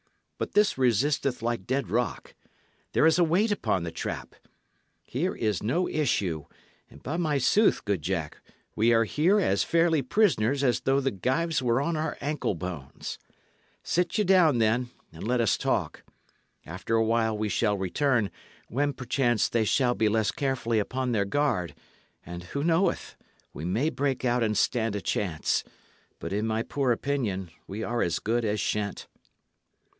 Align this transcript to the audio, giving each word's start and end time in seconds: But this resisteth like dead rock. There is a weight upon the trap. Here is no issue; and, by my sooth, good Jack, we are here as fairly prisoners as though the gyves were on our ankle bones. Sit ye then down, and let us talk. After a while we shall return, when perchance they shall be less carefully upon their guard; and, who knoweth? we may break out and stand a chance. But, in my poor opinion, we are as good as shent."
But 0.39 0.53
this 0.53 0.79
resisteth 0.79 1.43
like 1.43 1.67
dead 1.67 1.91
rock. 1.91 2.33
There 2.93 3.05
is 3.05 3.19
a 3.19 3.23
weight 3.23 3.51
upon 3.51 3.83
the 3.83 3.91
trap. 3.91 4.33
Here 5.03 5.35
is 5.35 5.61
no 5.61 5.87
issue; 5.87 6.45
and, 6.89 7.03
by 7.03 7.17
my 7.17 7.37
sooth, 7.37 7.85
good 7.85 8.01
Jack, 8.01 8.39
we 8.75 8.91
are 8.91 9.03
here 9.03 9.39
as 9.39 9.63
fairly 9.63 10.01
prisoners 10.01 10.63
as 10.63 10.79
though 10.79 10.99
the 10.99 11.11
gyves 11.11 11.61
were 11.61 11.79
on 11.79 11.95
our 11.95 12.17
ankle 12.19 12.55
bones. 12.55 13.19
Sit 13.83 14.17
ye 14.17 14.23
then 14.23 14.57
down, 14.57 14.89
and 15.13 15.27
let 15.27 15.39
us 15.39 15.55
talk. 15.55 16.01
After 16.65 16.95
a 16.95 17.05
while 17.05 17.37
we 17.37 17.47
shall 17.47 17.77
return, 17.77 18.31
when 18.69 18.93
perchance 18.93 19.47
they 19.49 19.65
shall 19.65 19.93
be 19.93 20.09
less 20.09 20.31
carefully 20.31 20.79
upon 20.79 21.11
their 21.11 21.25
guard; 21.25 21.75
and, 22.25 22.45
who 22.45 22.63
knoweth? 22.63 23.15
we 23.53 23.65
may 23.65 23.91
break 23.91 24.25
out 24.25 24.41
and 24.41 24.57
stand 24.57 24.95
a 24.95 25.01
chance. 25.01 25.63
But, 26.17 26.33
in 26.33 26.47
my 26.47 26.63
poor 26.63 26.91
opinion, 26.91 27.51
we 27.67 27.83
are 27.83 28.01
as 28.01 28.17
good 28.17 28.43
as 28.43 28.57
shent." 28.59 29.05